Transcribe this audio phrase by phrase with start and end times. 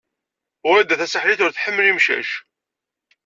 [0.67, 2.29] Wrida Tasaḥlit ur tḥemmel imcac.